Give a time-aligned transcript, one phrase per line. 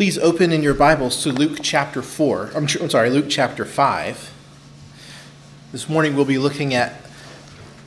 [0.00, 2.52] Please open in your Bibles to Luke chapter 4.
[2.54, 4.32] I'm, I'm sorry, Luke chapter 5.
[5.72, 7.02] This morning we'll be looking at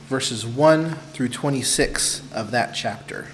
[0.06, 3.26] verses 1 through 26 of that chapter.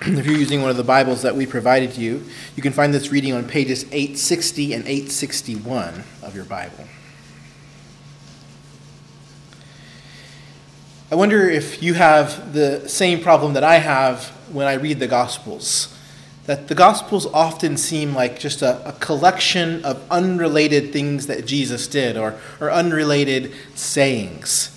[0.02, 2.24] if you're using one of the Bibles that we provided you,
[2.56, 6.88] you can find this reading on pages 860 and 861 of your Bible.
[11.14, 15.06] I wonder if you have the same problem that I have when I read the
[15.06, 15.96] Gospels.
[16.46, 21.86] That the Gospels often seem like just a, a collection of unrelated things that Jesus
[21.86, 24.76] did or, or unrelated sayings.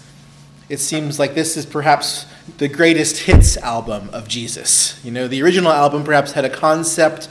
[0.70, 2.28] It seems like this is perhaps
[2.60, 5.04] the greatest hits album of Jesus.
[5.04, 7.30] You know, the original album perhaps had a concept,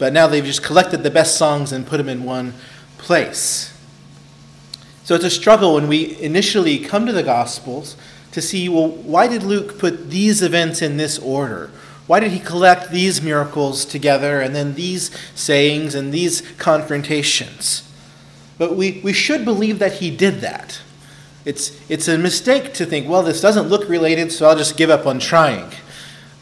[0.00, 2.54] but now they've just collected the best songs and put them in one
[2.96, 3.72] place.
[5.04, 7.96] So it's a struggle when we initially come to the Gospels
[8.38, 11.70] to see well, why did Luke put these events in this order?
[12.06, 17.82] Why did he collect these miracles together and then these sayings and these confrontations?
[18.56, 20.80] But we, we should believe that he did that.
[21.44, 24.90] It's, it's a mistake to think, well, this doesn't look related, so I'll just give
[24.90, 25.70] up on trying.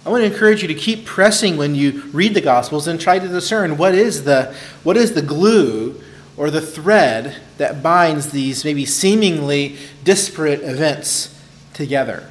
[0.04, 3.18] I want to encourage you to keep pressing when you read the Gospels and try
[3.18, 4.54] to discern what is the,
[4.84, 6.00] what is the glue
[6.36, 11.35] or the thread that binds these maybe seemingly disparate events
[11.76, 12.28] together.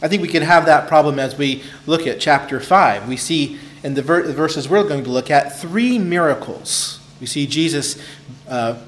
[0.00, 3.06] I think we can have that problem as we look at chapter 5.
[3.06, 6.98] We see in the, ver- the verses we're going to look at three miracles.
[7.20, 8.02] We see Jesus
[8.48, 8.80] uh,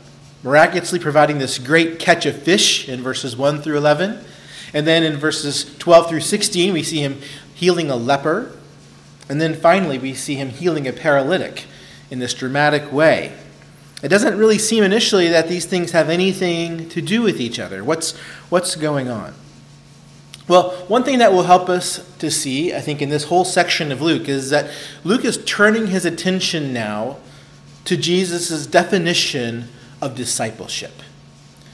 [0.42, 4.24] miraculously providing this great catch of fish in verses 1 through 11.
[4.72, 7.20] And then in verses 12 through 16, we see him
[7.54, 8.56] healing a leper.
[9.28, 11.66] And then finally, we see him healing a paralytic
[12.10, 13.36] in this dramatic way.
[14.04, 17.82] It doesn't really seem initially that these things have anything to do with each other.
[17.82, 18.14] What's,
[18.50, 19.32] what's going on?
[20.46, 23.90] Well, one thing that will help us to see, I think, in this whole section
[23.90, 24.70] of Luke is that
[25.04, 27.16] Luke is turning his attention now
[27.86, 29.68] to Jesus' definition
[30.02, 30.92] of discipleship.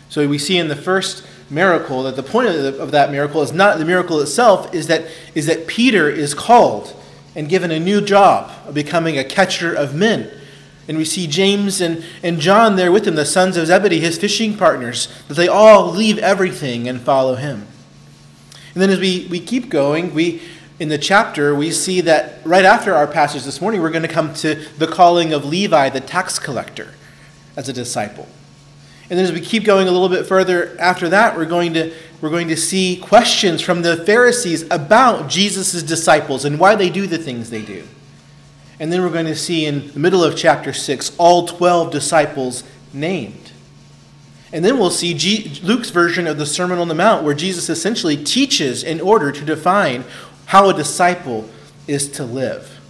[0.08, 3.42] So we see in the first miracle that the point of, the, of that miracle
[3.42, 5.04] is not the miracle itself, is that,
[5.34, 6.94] is that Peter is called
[7.34, 10.30] and given a new job of becoming a catcher of men.
[10.90, 14.18] And we see James and, and John there with him, the sons of Zebedee, his
[14.18, 17.68] fishing partners, that they all leave everything and follow him.
[18.74, 20.42] And then as we, we keep going, we
[20.80, 24.08] in the chapter, we see that right after our passage this morning, we're going to
[24.08, 26.92] come to the calling of Levi, the tax collector,
[27.56, 28.26] as a disciple.
[29.08, 31.94] And then as we keep going a little bit further after that, we're going to,
[32.20, 37.06] we're going to see questions from the Pharisees about Jesus' disciples and why they do
[37.06, 37.86] the things they do.
[38.80, 42.64] And then we're going to see in the middle of chapter 6 all 12 disciples
[42.94, 43.52] named.
[44.52, 47.68] And then we'll see G- Luke's version of the Sermon on the Mount, where Jesus
[47.68, 50.04] essentially teaches in order to define
[50.46, 51.48] how a disciple
[51.86, 52.80] is to live.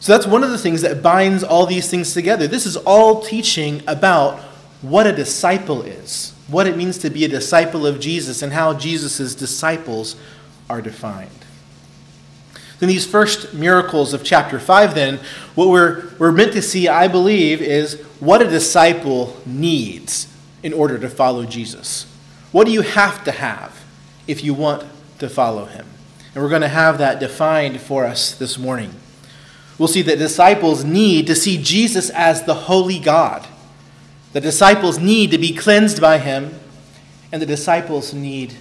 [0.00, 2.48] So that's one of the things that binds all these things together.
[2.48, 4.40] This is all teaching about
[4.82, 8.74] what a disciple is, what it means to be a disciple of Jesus, and how
[8.74, 10.16] Jesus' disciples
[10.68, 11.45] are defined.
[12.80, 15.18] In these first miracles of chapter 5, then,
[15.54, 20.32] what we're, we're meant to see, I believe, is what a disciple needs
[20.62, 22.04] in order to follow Jesus.
[22.52, 23.82] What do you have to have
[24.26, 24.84] if you want
[25.18, 25.86] to follow him?
[26.34, 28.94] And we're going to have that defined for us this morning.
[29.78, 33.46] We'll see that disciples need to see Jesus as the holy God.
[34.34, 36.58] The disciples need to be cleansed by him,
[37.32, 38.54] and the disciples need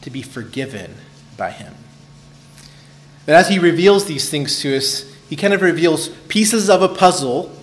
[0.00, 0.94] to be forgiven
[1.36, 1.74] by him.
[3.26, 6.88] But as he reveals these things to us, he kind of reveals pieces of a
[6.88, 7.54] puzzle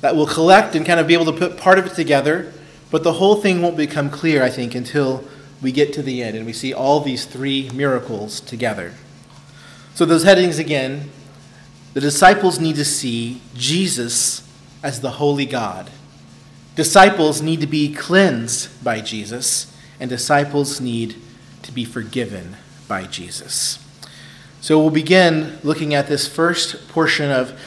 [0.00, 2.52] that we'll collect and kind of be able to put part of it together,
[2.90, 5.24] but the whole thing won't become clear, I think, until
[5.62, 8.94] we get to the end and we see all these three miracles together.
[9.94, 11.10] So, those headings again
[11.94, 14.48] the disciples need to see Jesus
[14.82, 15.90] as the holy God.
[16.74, 21.16] Disciples need to be cleansed by Jesus, and disciples need
[21.62, 22.56] to be forgiven
[22.88, 23.78] by Jesus.
[24.62, 27.60] So we'll begin looking at this first portion of,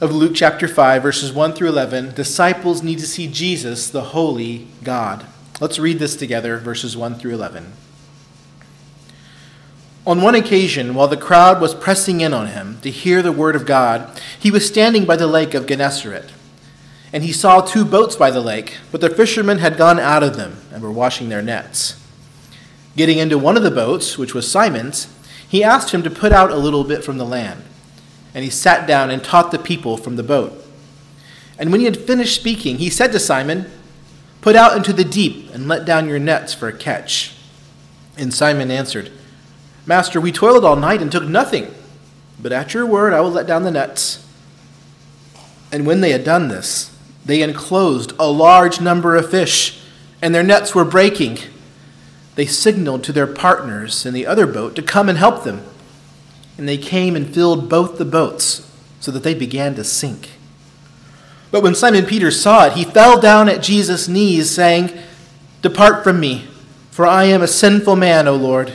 [0.00, 2.14] of Luke chapter 5, verses 1 through 11.
[2.14, 5.26] Disciples need to see Jesus, the holy God.
[5.60, 7.72] Let's read this together, verses 1 through 11.
[10.06, 13.56] On one occasion, while the crowd was pressing in on him to hear the word
[13.56, 14.08] of God,
[14.38, 16.30] he was standing by the lake of Gennesaret.
[17.12, 20.36] And he saw two boats by the lake, but the fishermen had gone out of
[20.36, 22.00] them and were washing their nets.
[22.96, 25.12] Getting into one of the boats, which was Simon's,
[25.48, 27.62] he asked him to put out a little bit from the land.
[28.34, 30.64] And he sat down and taught the people from the boat.
[31.58, 33.70] And when he had finished speaking, he said to Simon,
[34.40, 37.34] Put out into the deep and let down your nets for a catch.
[38.16, 39.10] And Simon answered,
[39.86, 41.74] Master, we toiled all night and took nothing,
[42.40, 44.24] but at your word I will let down the nets.
[45.72, 49.80] And when they had done this, they enclosed a large number of fish,
[50.22, 51.38] and their nets were breaking.
[52.38, 55.64] They signaled to their partners in the other boat to come and help them.
[56.56, 58.64] And they came and filled both the boats,
[59.00, 60.30] so that they began to sink.
[61.50, 64.96] But when Simon Peter saw it, he fell down at Jesus' knees, saying,
[65.62, 66.46] Depart from me,
[66.92, 68.72] for I am a sinful man, O Lord.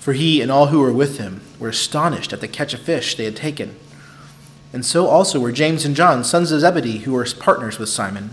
[0.00, 3.14] For he and all who were with him were astonished at the catch of fish
[3.14, 3.76] they had taken.
[4.72, 8.30] And so also were James and John, sons of Zebedee, who were partners with Simon.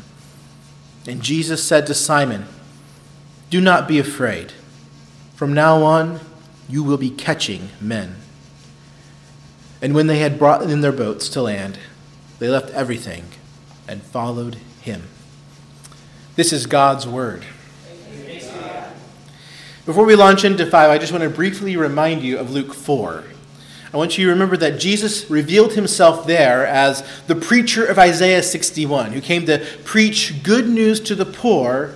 [1.08, 2.48] And Jesus said to Simon,
[3.50, 4.54] Do not be afraid.
[5.36, 6.20] From now on,
[6.68, 8.16] you will be catching men.
[9.82, 11.78] And when they had brought in their boats to land,
[12.40, 13.26] they left everything
[13.88, 15.04] and followed him.
[16.36, 17.46] This is God's word.
[19.86, 23.24] Before we launch into 5, I just want to briefly remind you of Luke 4.
[23.94, 28.42] I want you to remember that Jesus revealed himself there as the preacher of Isaiah
[28.42, 31.94] 61, who came to preach good news to the poor,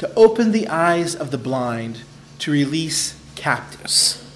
[0.00, 2.00] to open the eyes of the blind,
[2.38, 4.26] to release captives.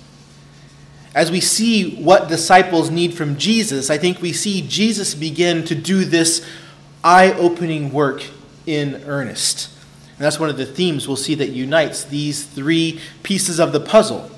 [1.14, 5.74] As we see what disciples need from Jesus, I think we see Jesus begin to
[5.74, 6.46] do this
[7.02, 8.24] eye opening work
[8.66, 9.70] in earnest.
[10.16, 13.80] And that's one of the themes we'll see that unites these three pieces of the
[13.80, 14.30] puzzle.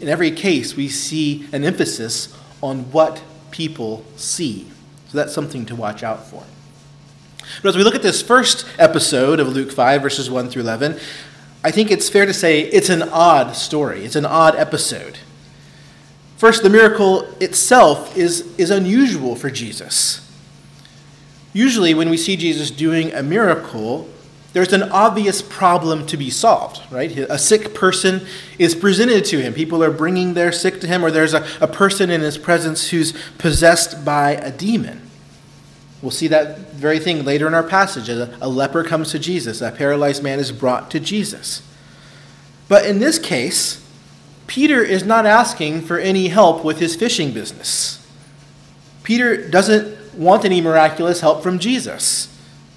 [0.00, 4.66] In every case, we see an emphasis on what people see.
[5.08, 6.44] So that's something to watch out for.
[7.62, 10.98] But as we look at this first episode of Luke 5, verses 1 through 11,
[11.64, 14.04] I think it's fair to say it's an odd story.
[14.04, 15.18] It's an odd episode.
[16.36, 20.22] First, the miracle itself is, is unusual for Jesus.
[21.52, 24.08] Usually, when we see Jesus doing a miracle,
[24.52, 27.10] there's an obvious problem to be solved, right?
[27.10, 28.26] A sick person
[28.58, 29.54] is presented to him.
[29.54, 32.90] People are bringing their sick to him, or there's a, a person in his presence
[32.90, 35.05] who's possessed by a demon.
[36.06, 38.08] We'll see that very thing later in our passage.
[38.08, 41.62] A, a leper comes to Jesus, a paralyzed man is brought to Jesus.
[42.68, 43.84] But in this case,
[44.46, 48.08] Peter is not asking for any help with his fishing business.
[49.02, 52.32] Peter doesn't want any miraculous help from Jesus.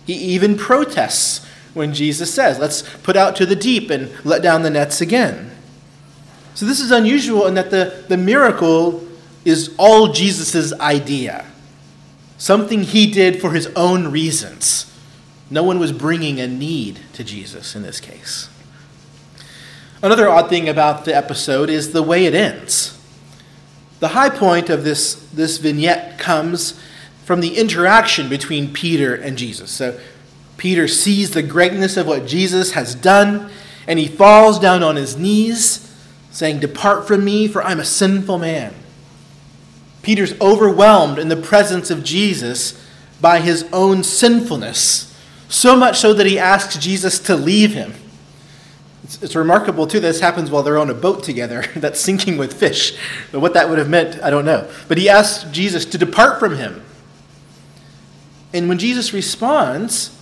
[0.08, 1.46] He even protests
[1.76, 5.52] when Jesus says, Let's put out to the deep and let down the nets again.
[6.56, 9.08] So this is unusual in that the, the miracle
[9.46, 11.46] is all Jesus' idea,
[12.40, 14.92] something he did for his own reasons.
[15.52, 18.50] No one was bringing a need to Jesus in this case.
[20.02, 22.98] Another odd thing about the episode is the way it ends.
[24.00, 26.80] The high point of this, this vignette comes
[27.26, 29.70] from the interaction between Peter and Jesus.
[29.70, 30.00] So
[30.56, 33.52] Peter sees the greatness of what Jesus has done,
[33.86, 35.94] and he falls down on his knees,
[36.32, 38.74] saying, Depart from me, for I'm a sinful man.
[40.02, 42.84] Peter's overwhelmed in the presence of Jesus
[43.22, 45.16] by his own sinfulness,
[45.50, 47.94] so much so that he asks Jesus to leave him.
[49.04, 52.54] It's, it's remarkable, too, this happens while they're on a boat together that's sinking with
[52.54, 52.98] fish.
[53.32, 54.70] But what that would have meant, I don't know.
[54.88, 56.84] But he asks Jesus to depart from him.
[58.54, 60.16] And when Jesus responds,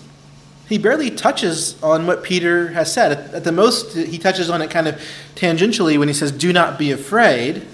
[0.68, 3.12] he barely touches on what Peter has said.
[3.12, 5.02] At, at, the most, he touches on it kind of
[5.36, 7.66] tangentially when he says, Do not be afraid.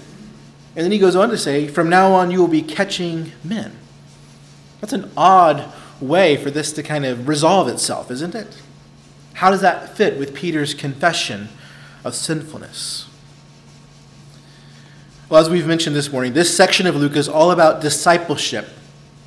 [0.76, 3.72] And then he goes on to say, From now on, you will be catching men.
[4.80, 8.60] That's an odd way for this to kind of resolve itself, isn't it?
[9.34, 11.48] How does that fit with Peter's confession
[12.04, 13.08] of sinfulness?
[15.28, 18.68] Well, as we've mentioned this morning, this section of Luke is all about discipleship.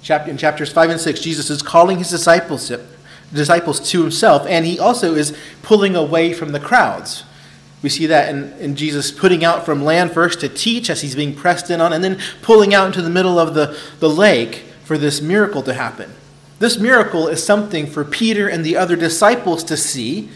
[0.09, 5.15] In chapters 5 and 6, Jesus is calling his disciples to himself, and he also
[5.15, 7.23] is pulling away from the crowds.
[7.81, 11.15] We see that in, in Jesus putting out from land first to teach as he's
[11.15, 14.65] being pressed in on, and then pulling out into the middle of the, the lake
[14.83, 16.11] for this miracle to happen.
[16.59, 20.29] This miracle is something for Peter and the other disciples to see.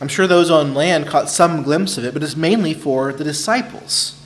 [0.00, 3.24] I'm sure those on land caught some glimpse of it, but it's mainly for the
[3.24, 4.18] disciples.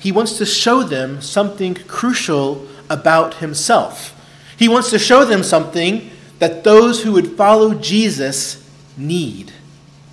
[0.00, 4.18] He wants to show them something crucial about himself.
[4.58, 6.10] He wants to show them something
[6.40, 9.52] that those who would follow Jesus need,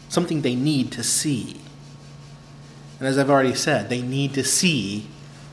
[0.09, 1.61] something they need to see.
[2.99, 5.07] And as I've already said, they need to see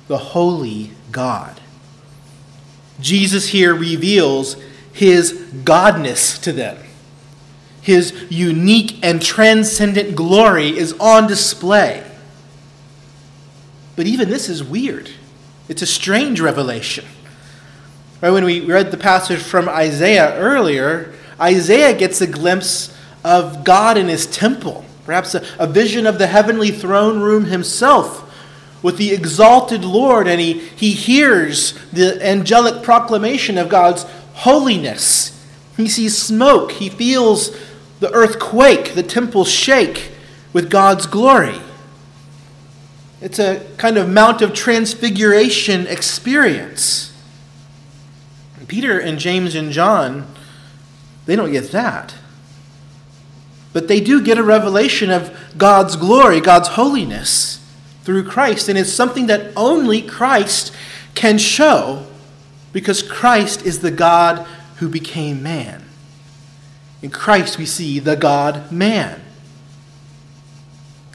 [0.09, 1.61] the holy God.
[3.01, 4.57] Jesus here reveals
[4.93, 5.33] his
[5.65, 6.79] godness to them.
[7.83, 12.05] His unique and transcendent glory is on display.
[13.95, 15.11] But even this is weird.
[15.69, 17.05] It's a strange revelation.
[18.21, 22.96] Right, when we read the passage from Isaiah earlier, Isaiah gets a glimpse
[23.27, 24.85] of God in his temple.
[25.05, 28.23] perhaps a, a vision of the heavenly throne room himself
[28.85, 34.05] with the exalted Lord, and he, he hears the angelic proclamation of God's
[34.35, 35.45] holiness.
[35.77, 37.57] He sees smoke, he feels
[37.99, 40.13] the earth quake, the temple shake
[40.53, 41.59] with God's glory.
[43.21, 47.13] It's a kind of Mount of Transfiguration experience.
[48.69, 50.27] Peter and James and John,
[51.25, 52.15] they don't get that.
[53.77, 57.63] But they do get a revelation of God's glory, God's holiness
[58.05, 58.71] through Christ.
[58.71, 60.75] And it's something that only Christ
[61.15, 62.07] can show
[62.73, 65.85] because Christ is the God who became man.
[67.03, 69.21] In Christ, we see the God man.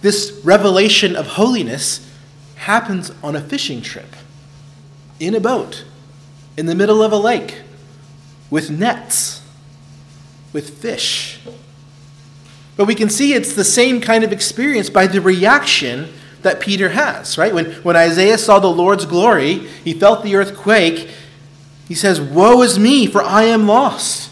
[0.04, 2.08] This revelation of holiness
[2.58, 4.16] happens on a fishing trip,
[5.20, 5.84] in a boat,
[6.56, 7.64] in the middle of a lake,
[8.52, 9.44] with nets,
[10.54, 11.40] with fish.
[12.78, 16.10] But we can see it's the same kind of experience by the reaction
[16.42, 17.54] that Peter has, right?
[17.54, 21.10] When, when Isaiah saw the Lord's glory, he felt the earth quake.
[21.88, 24.32] He says, Woe is me, for I am lost.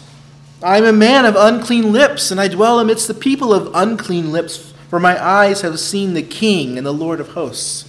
[0.62, 4.32] I am a man of unclean lips, and I dwell amidst the people of unclean
[4.32, 7.88] lips, for my eyes have seen the King and the Lord of hosts.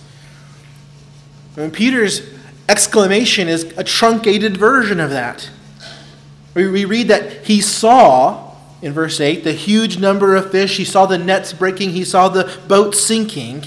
[1.57, 2.21] And Peter's
[2.69, 5.49] exclamation is a truncated version of that.
[6.53, 8.50] We read that he saw,
[8.81, 10.77] in verse 8, the huge number of fish.
[10.77, 11.91] He saw the nets breaking.
[11.91, 13.65] He saw the boat sinking.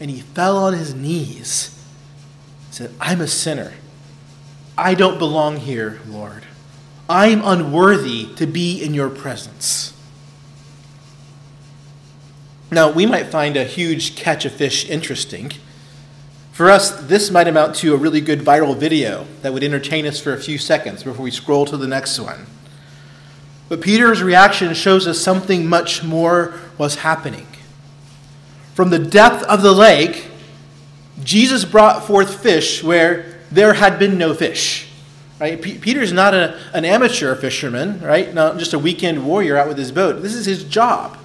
[0.00, 1.74] And he fell on his knees.
[2.68, 3.74] He said, I'm a sinner.
[4.76, 6.44] I don't belong here, Lord.
[7.08, 9.94] I'm unworthy to be in your presence.
[12.70, 15.52] Now, we might find a huge catch of fish interesting.
[16.52, 20.20] For us, this might amount to a really good viral video that would entertain us
[20.20, 22.46] for a few seconds before we scroll to the next one.
[23.68, 27.46] But Peter's reaction shows us something much more was happening.
[28.74, 30.28] From the depth of the lake,
[31.22, 34.88] Jesus brought forth fish where there had been no fish.
[35.40, 35.60] Right?
[35.60, 38.32] P- Peter's not a, an amateur fisherman, right?
[38.32, 40.22] Not just a weekend warrior out with his boat.
[40.22, 41.16] This is his job.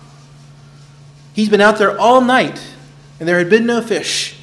[1.33, 2.61] He's been out there all night,
[3.19, 4.37] and there had been no fish.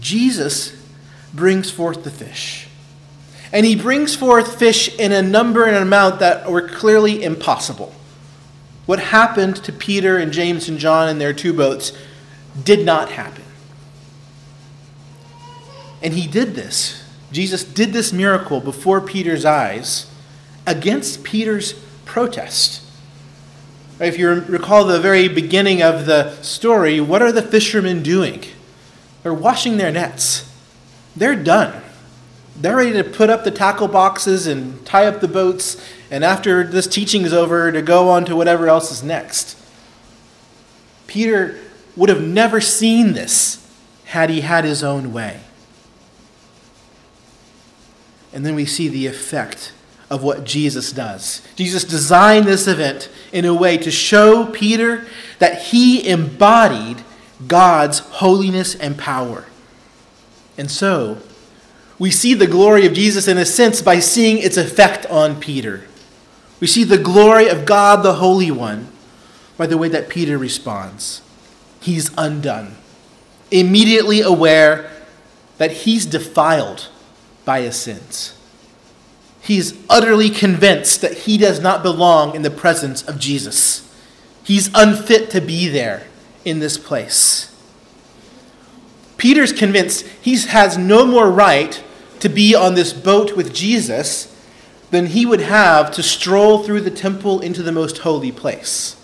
[0.00, 0.72] Jesus
[1.32, 2.65] brings forth the fish.
[3.52, 7.94] And he brings forth fish in a number and an amount that were clearly impossible.
[8.86, 11.92] What happened to Peter and James and John in their two boats
[12.62, 13.44] did not happen.
[16.02, 17.02] And he did this.
[17.32, 20.10] Jesus did this miracle before Peter's eyes
[20.66, 21.72] against Peter's
[22.04, 22.82] protest.
[23.98, 28.44] If you recall the very beginning of the story, what are the fishermen doing?
[29.22, 30.52] They're washing their nets.
[31.16, 31.82] They're done.
[32.58, 36.64] They're ready to put up the tackle boxes and tie up the boats, and after
[36.64, 39.58] this teaching is over, to go on to whatever else is next.
[41.06, 41.58] Peter
[41.96, 43.62] would have never seen this
[44.06, 45.40] had he had his own way.
[48.32, 49.72] And then we see the effect
[50.08, 51.42] of what Jesus does.
[51.56, 55.06] Jesus designed this event in a way to show Peter
[55.38, 57.02] that he embodied
[57.46, 59.46] God's holiness and power.
[60.56, 61.18] And so,
[61.98, 65.86] we see the glory of Jesus in a sense by seeing its effect on Peter.
[66.60, 68.88] We see the glory of God the Holy One
[69.56, 71.22] by the way that Peter responds.
[71.80, 72.76] He's undone,
[73.50, 74.90] immediately aware
[75.58, 76.88] that he's defiled
[77.44, 78.38] by his sins.
[79.40, 83.82] He's utterly convinced that he does not belong in the presence of Jesus.
[84.42, 86.06] He's unfit to be there
[86.44, 87.54] in this place.
[89.16, 91.82] Peter's convinced he has no more right
[92.20, 94.32] to be on this boat with Jesus
[94.90, 98.96] than he would have to stroll through the temple into the most holy place.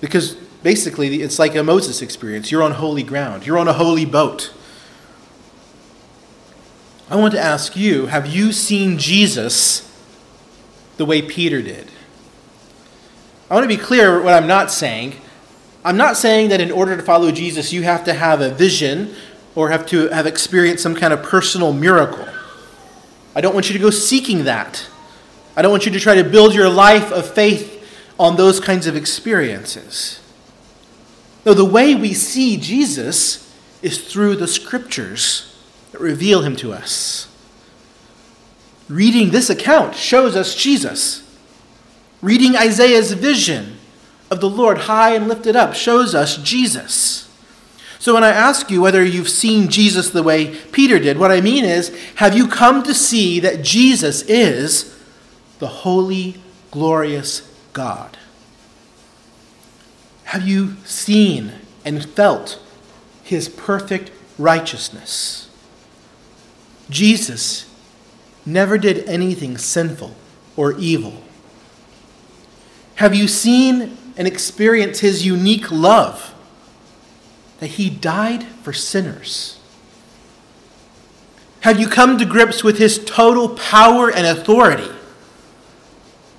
[0.00, 2.50] Because basically, it's like a Moses experience.
[2.50, 4.52] You're on holy ground, you're on a holy boat.
[7.10, 9.88] I want to ask you have you seen Jesus
[10.96, 11.90] the way Peter did?
[13.50, 15.16] I want to be clear what I'm not saying.
[15.84, 19.14] I'm not saying that in order to follow Jesus, you have to have a vision
[19.54, 22.26] or have to have experienced some kind of personal miracle.
[23.34, 24.86] I don't want you to go seeking that.
[25.56, 27.78] I don't want you to try to build your life of faith
[28.18, 30.20] on those kinds of experiences.
[31.44, 35.56] No, the way we see Jesus is through the scriptures
[35.90, 37.28] that reveal him to us.
[38.88, 41.22] Reading this account shows us Jesus.
[42.20, 43.78] Reading Isaiah's vision
[44.30, 47.28] of the Lord high and lifted up shows us Jesus.
[48.02, 51.40] So when I ask you whether you've seen Jesus the way Peter did, what I
[51.40, 54.98] mean is, have you come to see that Jesus is
[55.60, 56.42] the holy,
[56.72, 58.18] glorious God?
[60.24, 61.52] Have you seen
[61.84, 62.60] and felt
[63.22, 65.48] his perfect righteousness?
[66.90, 67.72] Jesus
[68.44, 70.16] never did anything sinful
[70.56, 71.22] or evil.
[72.96, 76.34] Have you seen and experienced his unique love?
[77.62, 79.60] That he died for sinners.
[81.60, 84.90] Have you come to grips with his total power and authority?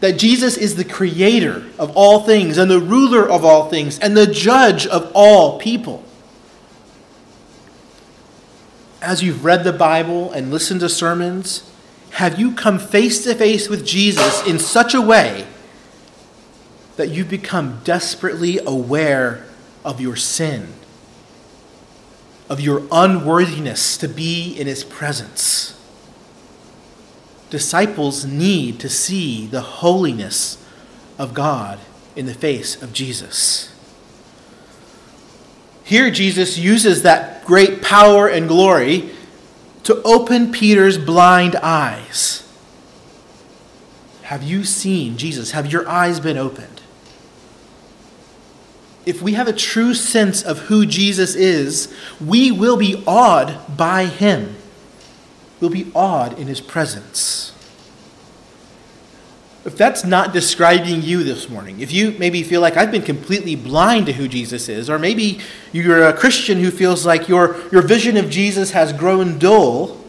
[0.01, 4.17] That Jesus is the creator of all things and the ruler of all things and
[4.17, 6.03] the judge of all people.
[9.01, 11.71] As you've read the Bible and listened to sermons,
[12.11, 15.47] have you come face to face with Jesus in such a way
[16.97, 19.45] that you've become desperately aware
[19.85, 20.73] of your sin,
[22.49, 25.79] of your unworthiness to be in his presence?
[27.49, 30.57] Disciples need to see the holiness
[31.19, 31.79] of God
[32.15, 33.69] in the face of Jesus.
[35.83, 39.11] Here, Jesus uses that great power and glory
[39.83, 42.47] to open Peter's blind eyes.
[44.23, 45.51] Have you seen Jesus?
[45.51, 46.72] Have your eyes been opened?
[49.05, 54.05] If we have a true sense of who Jesus is, we will be awed by
[54.05, 54.55] him.
[55.59, 57.53] We'll be awed in his presence.
[59.65, 63.55] If that's not describing you this morning, if you maybe feel like I've been completely
[63.55, 65.39] blind to who Jesus is, or maybe
[65.71, 70.03] you're a Christian who feels like your, your vision of Jesus has grown dull,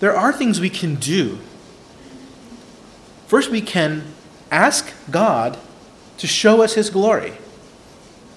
[0.00, 1.38] there are things we can do.
[3.26, 4.04] First, we can
[4.50, 5.58] ask God
[6.18, 7.34] to show us his glory.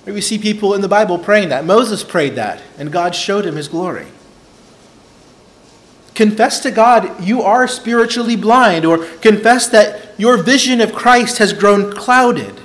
[0.06, 1.66] We see people in the Bible praying that.
[1.66, 4.08] Moses prayed that, and God showed him his glory.
[6.14, 11.54] Confess to God you are spiritually blind, or confess that your vision of Christ has
[11.54, 12.62] grown clouded.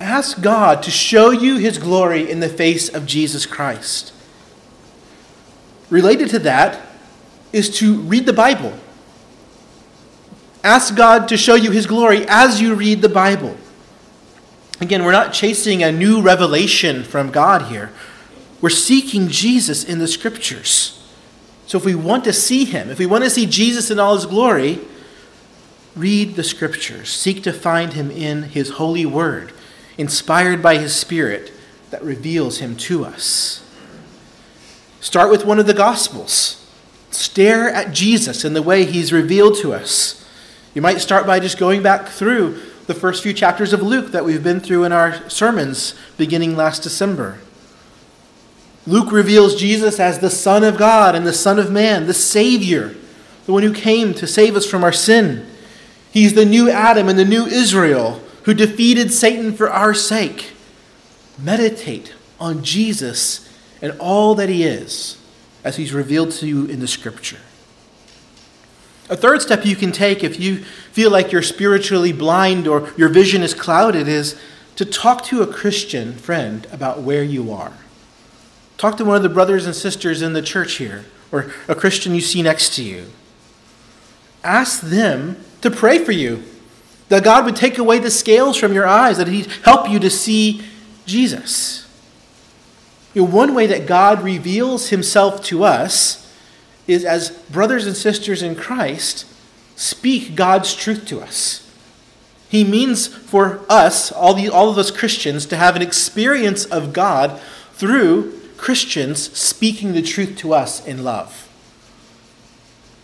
[0.00, 4.12] Ask God to show you his glory in the face of Jesus Christ.
[5.90, 6.86] Related to that
[7.52, 8.72] is to read the Bible.
[10.62, 13.56] Ask God to show you his glory as you read the Bible.
[14.80, 17.90] Again, we're not chasing a new revelation from God here.
[18.60, 20.92] We're seeking Jesus in the scriptures.
[21.66, 24.14] So if we want to see him, if we want to see Jesus in all
[24.14, 24.80] his glory,
[25.96, 27.08] read the scriptures.
[27.08, 29.52] Seek to find him in his holy word,
[29.96, 31.52] inspired by his spirit
[31.90, 33.62] that reveals him to us.
[35.00, 36.70] Start with one of the gospels.
[37.10, 40.28] Stare at Jesus in the way he's revealed to us.
[40.74, 44.24] You might start by just going back through the first few chapters of Luke that
[44.24, 47.38] we've been through in our sermons beginning last December.
[48.86, 52.94] Luke reveals Jesus as the Son of God and the Son of Man, the Savior,
[53.44, 55.46] the one who came to save us from our sin.
[56.12, 60.52] He's the new Adam and the new Israel who defeated Satan for our sake.
[61.38, 65.20] Meditate on Jesus and all that he is
[65.64, 67.38] as he's revealed to you in the scripture.
[69.08, 70.58] A third step you can take if you
[70.92, 74.38] feel like you're spiritually blind or your vision is clouded is
[74.74, 77.72] to talk to a Christian friend about where you are.
[78.76, 82.14] Talk to one of the brothers and sisters in the church here, or a Christian
[82.14, 83.06] you see next to you.
[84.44, 86.42] Ask them to pray for you,
[87.08, 90.10] that God would take away the scales from your eyes, that He'd help you to
[90.10, 90.62] see
[91.06, 91.88] Jesus.
[93.14, 96.25] You know, one way that God reveals Himself to us
[96.86, 99.26] is as brothers and sisters in Christ,
[99.76, 101.62] speak God's truth to us.
[102.48, 106.92] He means for us, all, the, all of us Christians, to have an experience of
[106.92, 107.40] God
[107.74, 111.42] through Christians speaking the truth to us in love.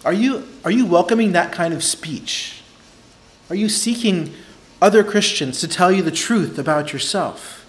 [0.05, 2.63] Are you, are you welcoming that kind of speech?
[3.51, 4.33] Are you seeking
[4.81, 7.62] other Christians to tell you the truth about yourself?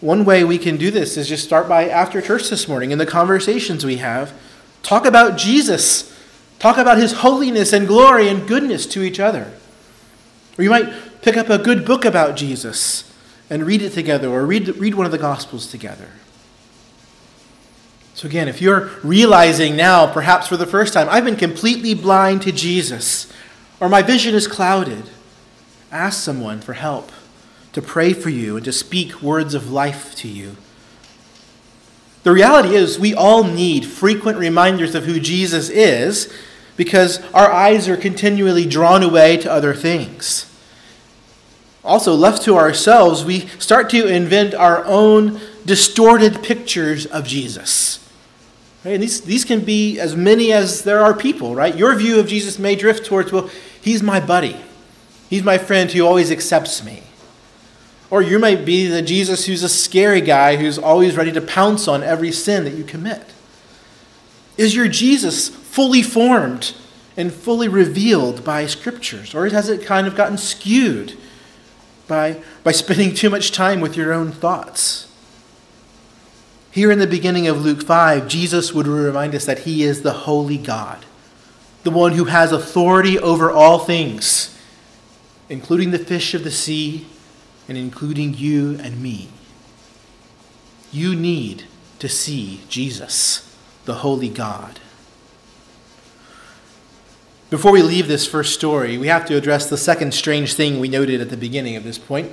[0.00, 2.98] One way we can do this is just start by after church this morning in
[2.98, 4.32] the conversations we have.
[4.82, 6.16] Talk about Jesus.
[6.60, 9.52] Talk about his holiness and glory and goodness to each other.
[10.56, 13.12] Or you might pick up a good book about Jesus
[13.50, 16.08] and read it together or read, read one of the Gospels together.
[18.14, 22.42] So, again, if you're realizing now, perhaps for the first time, I've been completely blind
[22.42, 23.32] to Jesus,
[23.78, 25.04] or my vision is clouded,
[25.92, 27.12] ask someone for help
[27.78, 30.56] to pray for you and to speak words of life to you.
[32.24, 36.32] The reality is, we all need frequent reminders of who Jesus is
[36.76, 40.48] because our eyes are continually drawn away to other things
[41.88, 48.06] also left to ourselves, we start to invent our own distorted pictures of Jesus.
[48.84, 48.92] Right?
[48.92, 51.74] And these, these can be as many as there are people, right?
[51.74, 54.56] Your view of Jesus may drift towards, well, he's my buddy.
[55.30, 57.02] He's my friend who always accepts me.
[58.10, 61.86] Or you might be the Jesus who's a scary guy who's always ready to pounce
[61.86, 63.22] on every sin that you commit.
[64.56, 66.74] Is your Jesus fully formed
[67.16, 69.34] and fully revealed by scriptures?
[69.34, 71.18] Or has it kind of gotten skewed
[72.06, 75.04] by, by spending too much time with your own thoughts?
[76.70, 80.12] Here in the beginning of Luke 5, Jesus would remind us that he is the
[80.12, 81.04] holy God,
[81.82, 84.56] the one who has authority over all things,
[85.48, 87.06] including the fish of the sea
[87.68, 89.28] and including you and me.
[90.90, 91.64] You need
[91.98, 94.80] to see Jesus, the holy God.
[97.50, 100.88] Before we leave this first story, we have to address the second strange thing we
[100.88, 102.32] noted at the beginning of this point.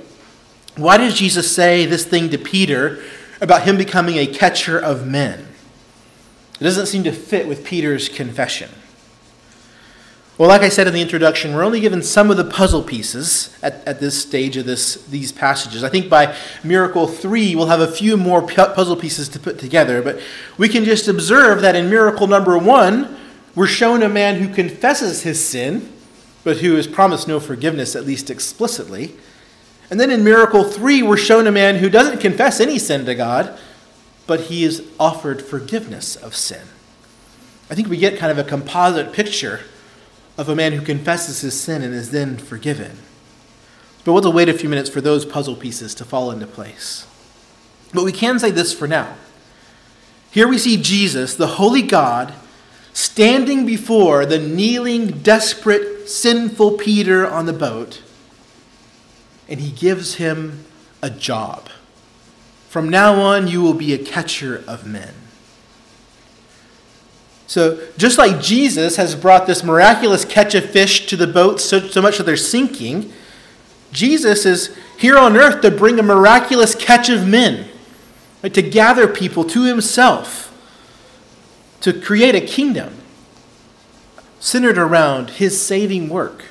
[0.76, 3.02] Why does Jesus say this thing to Peter
[3.40, 5.48] about him becoming a catcher of men?
[6.60, 8.70] It doesn't seem to fit with Peter's confession.
[10.38, 13.56] Well, like I said in the introduction, we're only given some of the puzzle pieces
[13.62, 15.82] at, at this stage of this, these passages.
[15.82, 20.02] I think by Miracle 3, we'll have a few more puzzle pieces to put together,
[20.02, 20.20] but
[20.58, 23.16] we can just observe that in Miracle number 1,
[23.54, 25.90] we're shown a man who confesses his sin,
[26.44, 29.14] but who is promised no forgiveness, at least explicitly.
[29.90, 33.14] And then in Miracle 3, we're shown a man who doesn't confess any sin to
[33.14, 33.58] God,
[34.26, 36.66] but he is offered forgiveness of sin.
[37.70, 39.60] I think we get kind of a composite picture
[40.36, 42.98] of a man who confesses his sin and is then forgiven.
[44.04, 47.06] But we'll wait a few minutes for those puzzle pieces to fall into place.
[47.92, 49.16] But we can say this for now.
[50.30, 52.34] Here we see Jesus, the holy God,
[52.92, 58.02] standing before the kneeling, desperate, sinful Peter on the boat,
[59.48, 60.64] and he gives him
[61.02, 61.68] a job.
[62.68, 65.14] From now on, you will be a catcher of men.
[67.46, 71.80] So, just like Jesus has brought this miraculous catch of fish to the boat so,
[71.80, 73.12] so much that they're sinking,
[73.92, 77.68] Jesus is here on earth to bring a miraculous catch of men,
[78.42, 80.52] right, to gather people to himself,
[81.82, 82.94] to create a kingdom
[84.40, 86.46] centered around his saving work.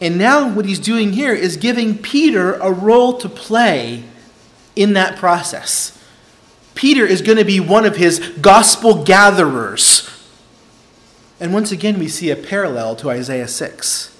[0.00, 4.04] And now, what he's doing here is giving Peter a role to play
[4.76, 5.95] in that process.
[6.76, 10.08] Peter is going to be one of his gospel gatherers.
[11.40, 14.16] And once again, we see a parallel to Isaiah 6.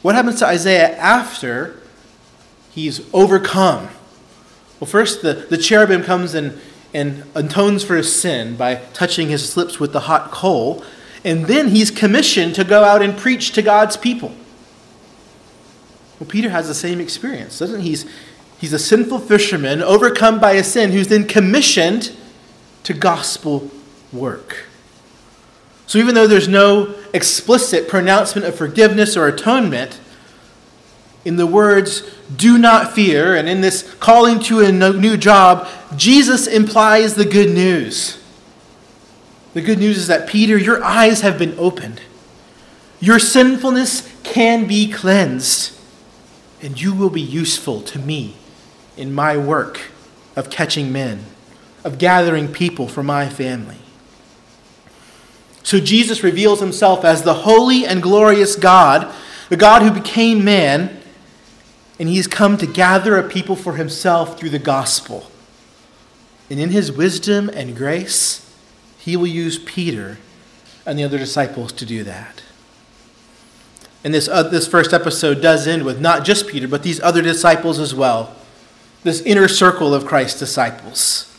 [0.00, 1.80] What happens to Isaiah after
[2.70, 3.88] he's overcome?
[4.78, 6.60] Well, first, the, the cherubim comes and,
[6.94, 10.84] and atones for his sin by touching his lips with the hot coal.
[11.24, 14.32] And then he's commissioned to go out and preach to God's people.
[16.20, 17.90] Well, Peter has the same experience, doesn't he?
[17.90, 18.06] He's,
[18.58, 22.16] He's a sinful fisherman overcome by a sin who's then commissioned
[22.84, 23.70] to gospel
[24.12, 24.64] work.
[25.86, 30.00] So even though there's no explicit pronouncement of forgiveness or atonement,
[31.24, 32.02] in the words,
[32.34, 37.50] do not fear, and in this calling to a new job, Jesus implies the good
[37.50, 38.22] news.
[39.52, 42.00] The good news is that, Peter, your eyes have been opened.
[43.00, 45.76] Your sinfulness can be cleansed,
[46.62, 48.36] and you will be useful to me
[48.96, 49.80] in my work
[50.34, 51.24] of catching men,
[51.84, 53.78] of gathering people for my family.
[55.62, 59.12] So Jesus reveals himself as the holy and glorious God,
[59.48, 61.00] the God who became man,
[61.98, 65.30] and he has come to gather a people for himself through the gospel.
[66.48, 68.48] And in his wisdom and grace,
[68.98, 70.18] he will use Peter
[70.84, 72.42] and the other disciples to do that.
[74.04, 77.22] And this, uh, this first episode does end with not just Peter, but these other
[77.22, 78.36] disciples as well
[79.06, 81.32] this inner circle of Christ's disciples.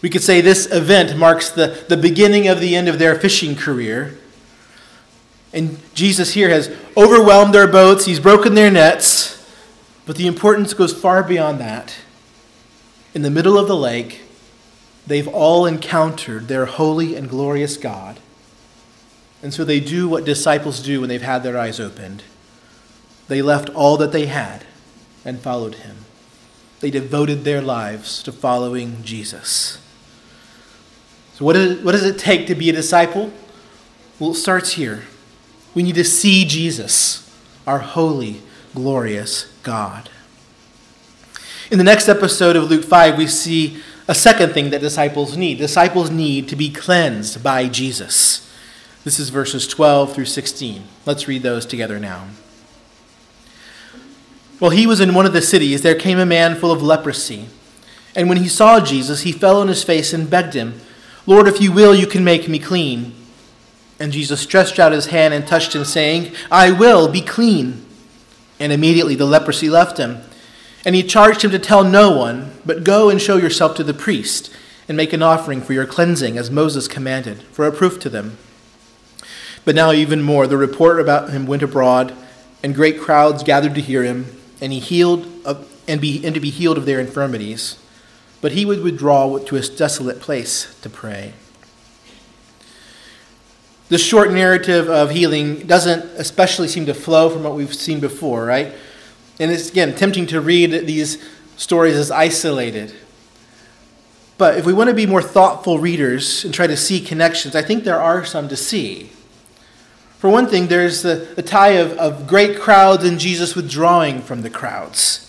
[0.00, 3.54] We could say this event marks the, the beginning of the end of their fishing
[3.54, 4.18] career.
[5.52, 9.38] And Jesus here has overwhelmed their boats, he's broken their nets,
[10.06, 11.94] but the importance goes far beyond that.
[13.14, 14.22] In the middle of the lake,
[15.06, 18.18] they've all encountered their holy and glorious God.
[19.42, 22.22] And so they do what disciples do when they've had their eyes opened.
[23.28, 24.64] They left all that they had
[25.24, 25.96] and followed him.
[26.82, 29.78] They devoted their lives to following Jesus.
[31.34, 33.32] So, what, is, what does it take to be a disciple?
[34.18, 35.04] Well, it starts here.
[35.76, 37.32] We need to see Jesus,
[37.68, 38.42] our holy,
[38.74, 40.10] glorious God.
[41.70, 45.58] In the next episode of Luke 5, we see a second thing that disciples need.
[45.58, 48.52] Disciples need to be cleansed by Jesus.
[49.04, 50.82] This is verses 12 through 16.
[51.06, 52.26] Let's read those together now.
[54.62, 57.46] While he was in one of the cities, there came a man full of leprosy.
[58.14, 60.80] And when he saw Jesus, he fell on his face and begged him,
[61.26, 63.12] Lord, if you will, you can make me clean.
[63.98, 67.84] And Jesus stretched out his hand and touched him, saying, I will, be clean.
[68.60, 70.20] And immediately the leprosy left him.
[70.84, 73.92] And he charged him to tell no one, but go and show yourself to the
[73.92, 74.48] priest,
[74.86, 78.38] and make an offering for your cleansing, as Moses commanded, for a proof to them.
[79.64, 82.14] But now, even more, the report about him went abroad,
[82.62, 86.40] and great crowds gathered to hear him, and he healed of, and, be, and to
[86.40, 87.78] be healed of their infirmities.
[88.40, 91.34] But he would withdraw to a desolate place to pray.
[93.88, 98.46] The short narrative of healing doesn't especially seem to flow from what we've seen before,
[98.46, 98.72] right?
[99.38, 101.22] And it's, again, tempting to read these
[101.56, 102.94] stories as isolated.
[104.38, 107.62] But if we want to be more thoughtful readers and try to see connections, I
[107.62, 109.10] think there are some to see.
[110.22, 114.42] For one thing, there's the, the tie of, of great crowds and Jesus withdrawing from
[114.42, 115.28] the crowds.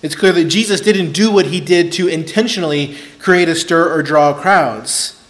[0.00, 4.02] It's clear that Jesus didn't do what he did to intentionally create a stir or
[4.02, 5.22] draw crowds.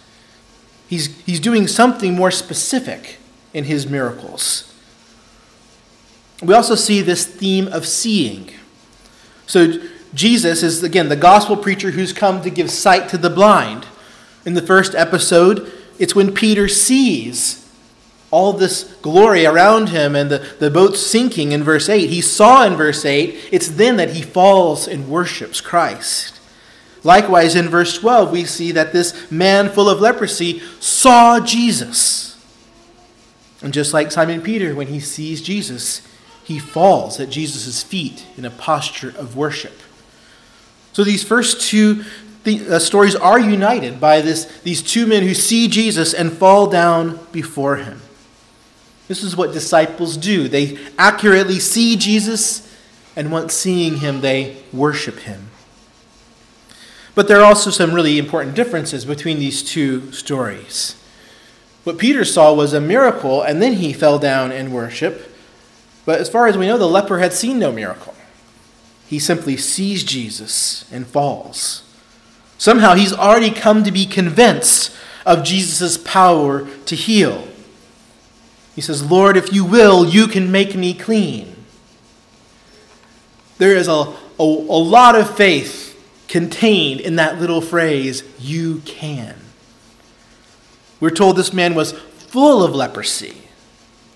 [0.87, 3.17] He's, he's doing something more specific
[3.53, 4.73] in his miracles.
[6.41, 8.51] We also see this theme of seeing.
[9.47, 9.81] So,
[10.13, 13.85] Jesus is, again, the gospel preacher who's come to give sight to the blind.
[14.45, 17.62] In the first episode, it's when Peter sees
[18.33, 22.09] all this glory around him and the, the boat sinking in verse 8.
[22.09, 26.39] He saw in verse 8, it's then that he falls and worships Christ.
[27.03, 32.43] Likewise, in verse 12, we see that this man full of leprosy saw Jesus.
[33.61, 36.01] And just like Simon Peter, when he sees Jesus,
[36.43, 39.79] he falls at Jesus' feet in a posture of worship.
[40.91, 42.03] So these first two
[42.45, 46.65] th- uh, stories are united by this, these two men who see Jesus and fall
[46.65, 48.01] down before him.
[49.07, 50.47] This is what disciples do.
[50.47, 52.73] They accurately see Jesus,
[53.15, 55.49] and once seeing him, they worship him.
[57.15, 60.95] But there are also some really important differences between these two stories.
[61.83, 65.35] What Peter saw was a miracle, and then he fell down in worship.
[66.05, 68.15] But as far as we know, the leper had seen no miracle.
[69.07, 71.83] He simply sees Jesus and falls.
[72.57, 77.47] Somehow he's already come to be convinced of Jesus' power to heal.
[78.75, 81.55] He says, Lord, if you will, you can make me clean.
[83.57, 85.91] There is a, a, a lot of faith
[86.27, 89.35] contained in that little phrase, you can.
[90.99, 93.37] We're told this man was full of leprosy.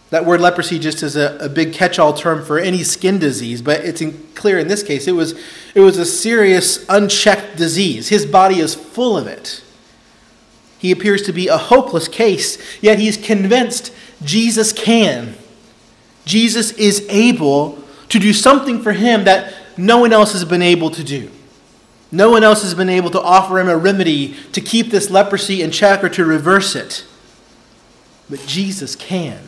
[0.09, 3.61] That word leprosy just is a, a big catch all term for any skin disease,
[3.61, 5.39] but it's in, clear in this case it was,
[5.75, 8.07] it was a serious, unchecked disease.
[8.07, 9.61] His body is full of it.
[10.79, 15.35] He appears to be a hopeless case, yet he's convinced Jesus can.
[16.25, 20.89] Jesus is able to do something for him that no one else has been able
[20.91, 21.29] to do.
[22.11, 25.61] No one else has been able to offer him a remedy to keep this leprosy
[25.61, 27.05] in check or to reverse it.
[28.29, 29.39] But Jesus can.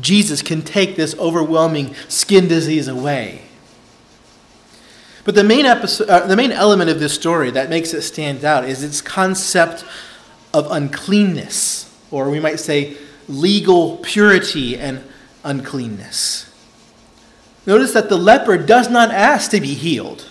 [0.00, 3.42] Jesus can take this overwhelming skin disease away.
[5.24, 8.44] But the main, episode, uh, the main element of this story that makes it stand
[8.44, 9.84] out is its concept
[10.54, 12.96] of uncleanness, or we might say
[13.30, 15.02] legal purity and
[15.44, 16.52] uncleanness.
[17.66, 20.30] Notice that the leper does not ask to be healed,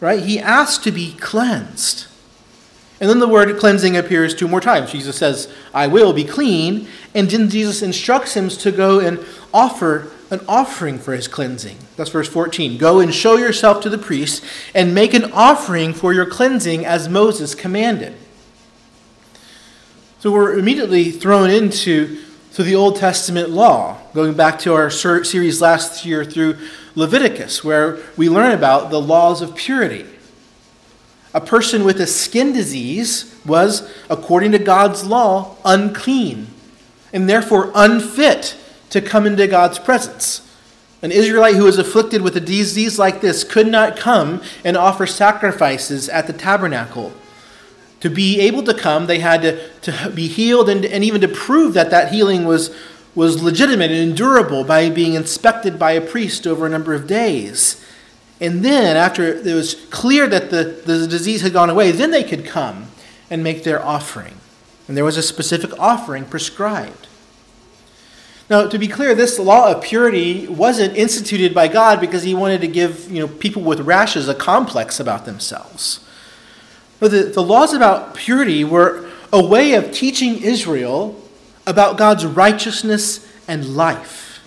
[0.00, 0.22] right?
[0.22, 2.06] He asks to be cleansed.
[3.00, 4.90] And then the word cleansing appears two more times.
[4.90, 6.88] Jesus says, I will be clean.
[7.14, 11.76] And then Jesus instructs him to go and offer an offering for his cleansing.
[11.96, 12.76] That's verse 14.
[12.76, 14.44] Go and show yourself to the priest
[14.74, 18.14] and make an offering for your cleansing as Moses commanded.
[20.20, 22.20] So we're immediately thrown into
[22.54, 26.56] to the Old Testament law, going back to our series last year through
[26.96, 30.06] Leviticus, where we learn about the laws of purity.
[31.32, 36.48] A person with a skin disease was, according to God's law, unclean
[37.12, 38.56] and therefore unfit
[38.90, 40.44] to come into God's presence.
[41.00, 45.06] An Israelite who was afflicted with a disease like this could not come and offer
[45.06, 47.12] sacrifices at the tabernacle.
[48.00, 51.28] To be able to come, they had to, to be healed and, and even to
[51.28, 52.74] prove that that healing was,
[53.14, 57.84] was legitimate and endurable by being inspected by a priest over a number of days.
[58.40, 62.22] And then, after it was clear that the, the disease had gone away, then they
[62.22, 62.86] could come
[63.30, 64.36] and make their offering.
[64.86, 67.08] And there was a specific offering prescribed.
[68.48, 72.62] Now, to be clear, this law of purity wasn't instituted by God because he wanted
[72.62, 76.00] to give you know, people with rashes a complex about themselves.
[77.00, 81.20] The, the laws about purity were a way of teaching Israel
[81.66, 84.40] about God's righteousness and life.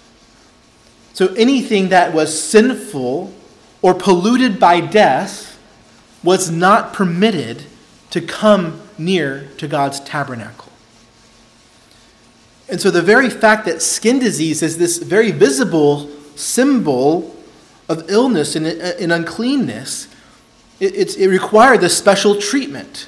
[1.13, 3.33] So anything that was sinful
[3.81, 5.59] or polluted by death
[6.23, 7.63] was not permitted
[8.11, 10.71] to come near to God's tabernacle.
[12.69, 17.35] And so the very fact that skin disease is this very visible symbol
[17.89, 20.07] of illness and, uh, and uncleanness,
[20.81, 23.07] it, it required this special treatment.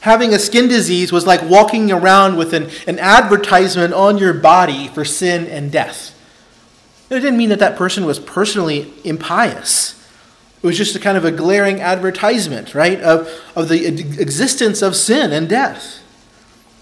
[0.00, 4.86] Having a skin disease was like walking around with an, an advertisement on your body
[4.88, 6.12] for sin and death.
[7.10, 9.94] It didn't mean that that person was personally impious.
[10.62, 14.94] It was just a kind of a glaring advertisement, right, of, of the existence of
[14.94, 16.02] sin and death.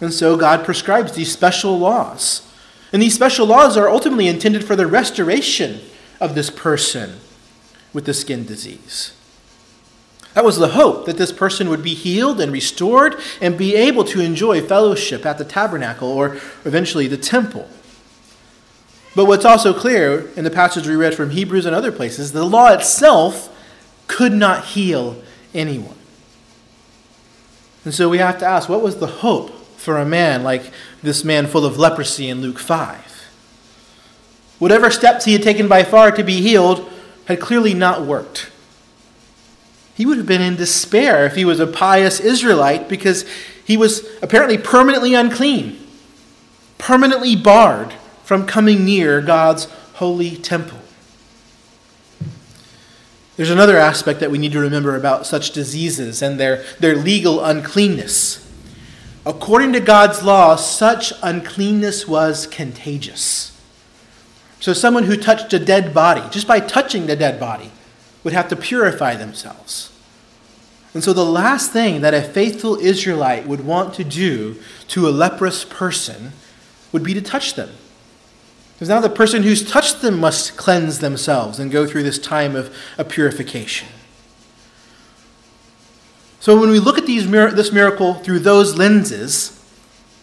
[0.01, 2.51] And so God prescribes these special laws.
[2.93, 5.81] And these special laws are ultimately intended for the restoration
[6.21, 7.21] of this person
[7.95, 9.15] with the skin disease.
[10.35, 14.05] That was the hope that this person would be healed and restored and be able
[14.05, 17.69] to enjoy fellowship at the tabernacle or eventually the temple.
[19.15, 22.45] But what's also clear in the passage we read from Hebrews and other places, the
[22.45, 23.49] law itself
[24.09, 25.23] could not heal
[25.55, 25.97] anyone.
[27.85, 31.23] And so we have to ask what was the hope for a man like this
[31.23, 33.13] man full of leprosy in Luke 5?
[34.59, 36.91] Whatever steps he had taken by far to be healed
[37.27, 38.51] had clearly not worked.
[39.95, 43.25] He would have been in despair if he was a pious Israelite because
[43.65, 45.79] he was apparently permanently unclean,
[46.79, 50.79] permanently barred from coming near God's holy temple.
[53.37, 57.45] There's another aspect that we need to remember about such diseases and their, their legal
[57.45, 58.41] uncleanness.
[59.27, 63.51] According to God's law, such uncleanness was contagious.
[64.61, 67.71] So, someone who touched a dead body, just by touching the dead body,
[68.25, 69.91] would have to purify themselves.
[70.95, 74.57] And so, the last thing that a faithful Israelite would want to do
[74.89, 76.33] to a leprous person
[76.93, 77.71] would be to touch them.
[78.75, 82.57] Because now the person who's touched them must cleanse themselves and go through this time
[82.57, 83.89] of, of purification.
[86.41, 89.65] So when we look at these, this miracle through those lenses,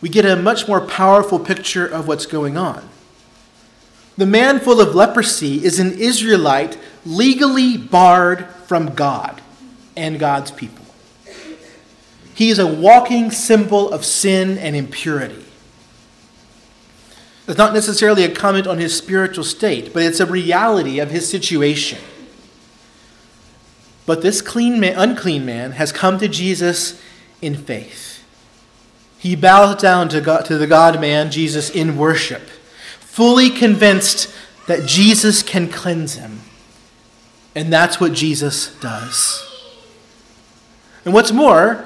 [0.02, 2.88] we get a much more powerful picture of what's going on.
[4.18, 9.42] The man full of leprosy is an Israelite legally barred from God
[9.96, 10.86] and God's people.
[12.34, 15.44] He is a walking symbol of sin and impurity.
[17.48, 21.30] It's not necessarily a comment on his spiritual state, but it's a reality of his
[21.30, 22.00] situation.
[24.06, 27.02] But this clean man, unclean man has come to Jesus
[27.42, 28.24] in faith.
[29.18, 32.42] He bows down to, God, to the God man, Jesus, in worship,
[33.00, 34.34] fully convinced
[34.68, 36.42] that Jesus can cleanse him.
[37.56, 39.48] And that's what Jesus does.
[41.04, 41.86] And what's more,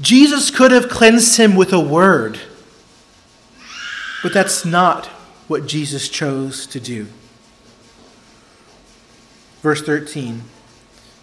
[0.00, 2.40] Jesus could have cleansed him with a word
[4.24, 5.04] but that's not
[5.48, 7.08] what Jesus chose to do.
[9.60, 10.44] Verse 13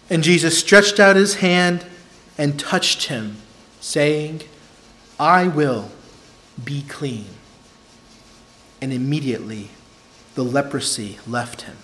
[0.08, 1.84] And Jesus stretched out his hand
[2.38, 3.38] and touched him,
[3.80, 4.42] saying,
[5.18, 5.90] I will
[6.64, 7.26] be clean.
[8.80, 9.70] And immediately
[10.36, 11.78] the leprosy left him.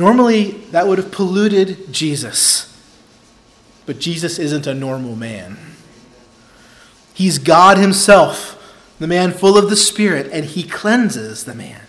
[0.00, 2.74] Normally, that would have polluted Jesus.
[3.84, 5.58] But Jesus isn't a normal man.
[7.12, 8.56] He's God Himself,
[8.98, 11.82] the man full of the Spirit, and He cleanses the man.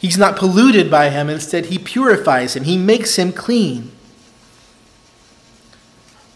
[0.00, 3.92] He's not polluted by him, instead, He purifies him, He makes him clean.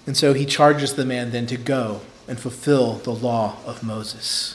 [0.06, 4.54] And so He charges the man then to go and fulfill the law of Moses.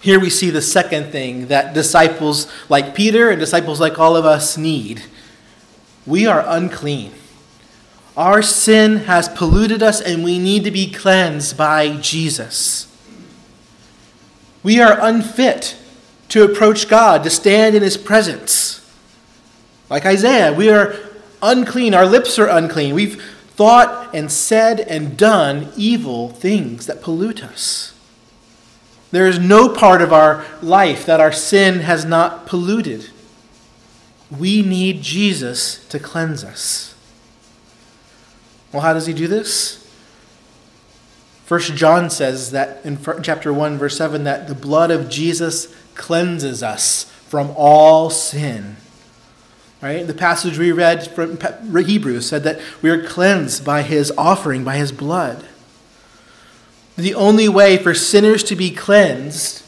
[0.00, 4.24] Here we see the second thing that disciples like Peter and disciples like all of
[4.24, 5.02] us need.
[6.06, 7.12] We are unclean.
[8.16, 12.86] Our sin has polluted us and we need to be cleansed by Jesus.
[14.62, 15.76] We are unfit
[16.30, 18.80] to approach God, to stand in His presence.
[19.90, 20.96] Like Isaiah, we are
[21.42, 21.94] unclean.
[21.94, 22.94] Our lips are unclean.
[22.94, 23.22] We've
[23.56, 27.94] thought and said and done evil things that pollute us.
[29.10, 33.10] There is no part of our life that our sin has not polluted.
[34.30, 36.94] We need Jesus to cleanse us.
[38.72, 39.80] Well, how does he do this?
[41.44, 46.62] First John says that in chapter 1 verse 7 that the blood of Jesus cleanses
[46.62, 48.76] us from all sin.
[49.82, 50.06] Right?
[50.06, 51.38] The passage we read from
[51.74, 55.44] Hebrews said that we are cleansed by his offering, by his blood.
[57.00, 59.64] The only way for sinners to be cleansed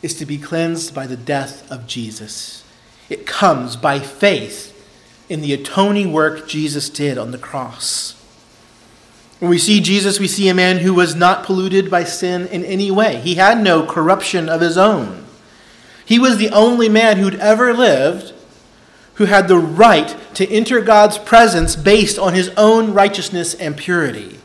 [0.00, 2.64] is to be cleansed by the death of Jesus.
[3.10, 4.68] It comes by faith
[5.28, 8.14] in the atoning work Jesus did on the cross.
[9.38, 12.64] When we see Jesus, we see a man who was not polluted by sin in
[12.64, 13.16] any way.
[13.20, 15.26] He had no corruption of his own.
[16.06, 18.32] He was the only man who'd ever lived
[19.16, 24.39] who had the right to enter God's presence based on his own righteousness and purity.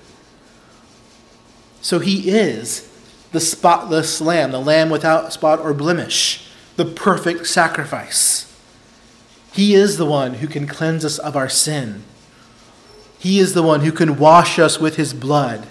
[1.86, 2.90] So he is
[3.32, 8.52] the spotless lamb, the lamb without spot or blemish, the perfect sacrifice.
[9.54, 12.02] He is the one who can cleanse us of our sin.
[13.20, 15.68] He is the one who can wash us with his blood.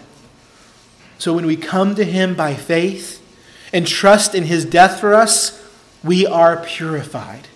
[1.19, 3.21] So when we come to him by faith
[3.73, 5.69] and trust in his death for us,
[6.05, 7.49] we are purified.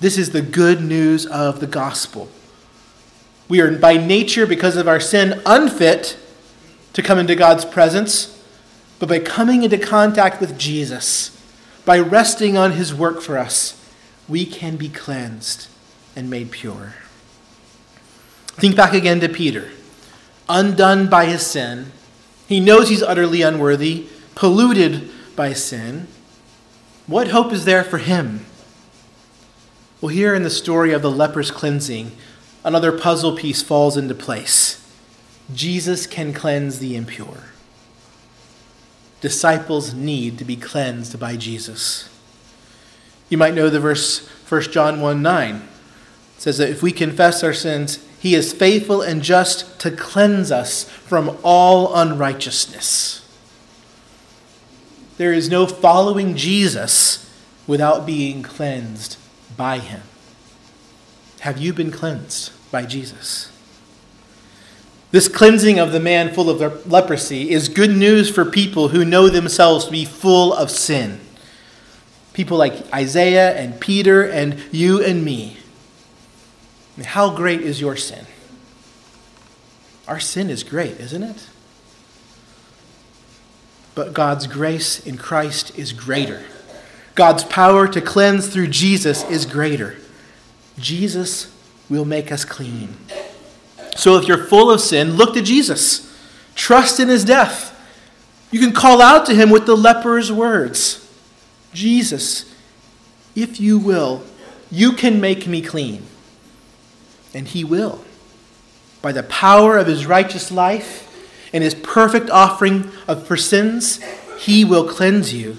[0.00, 2.28] This is the good news of the gospel.
[3.48, 6.18] We are by nature, because of our sin, unfit
[6.98, 8.42] to come into God's presence,
[8.98, 11.30] but by coming into contact with Jesus,
[11.84, 13.80] by resting on his work for us,
[14.26, 15.68] we can be cleansed
[16.16, 16.94] and made pure.
[18.48, 19.70] Think back again to Peter.
[20.48, 21.92] Undone by his sin,
[22.48, 26.08] he knows he's utterly unworthy, polluted by sin.
[27.06, 28.44] What hope is there for him?
[30.00, 32.10] Well, here in the story of the leper's cleansing,
[32.64, 34.84] another puzzle piece falls into place.
[35.54, 37.44] Jesus can cleanse the impure.
[39.20, 42.08] Disciples need to be cleansed by Jesus.
[43.28, 45.56] You might know the verse 1 John 1 9.
[45.56, 45.62] It
[46.40, 50.84] says that if we confess our sins, he is faithful and just to cleanse us
[50.84, 53.24] from all unrighteousness.
[55.16, 57.28] There is no following Jesus
[57.66, 59.16] without being cleansed
[59.56, 60.02] by him.
[61.40, 63.52] Have you been cleansed by Jesus?
[65.10, 69.28] This cleansing of the man full of leprosy is good news for people who know
[69.28, 71.20] themselves to be full of sin.
[72.34, 75.56] People like Isaiah and Peter and you and me.
[77.02, 78.26] How great is your sin?
[80.06, 81.48] Our sin is great, isn't it?
[83.94, 86.44] But God's grace in Christ is greater.
[87.14, 89.96] God's power to cleanse through Jesus is greater.
[90.78, 91.52] Jesus
[91.88, 92.96] will make us clean.
[93.98, 96.08] So if you're full of sin, look to Jesus.
[96.54, 97.74] Trust in his death.
[98.52, 101.04] You can call out to him with the leper's words
[101.74, 102.54] Jesus,
[103.34, 104.22] if you will,
[104.70, 106.04] you can make me clean.
[107.34, 108.04] And he will.
[109.02, 111.04] By the power of his righteous life
[111.52, 114.00] and his perfect offering of, for sins,
[114.38, 115.58] he will cleanse you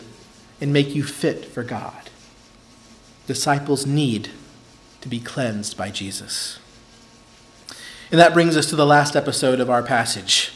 [0.62, 2.10] and make you fit for God.
[3.28, 4.30] Disciples need
[5.02, 6.59] to be cleansed by Jesus.
[8.12, 10.52] And that brings us to the last episode of our passage.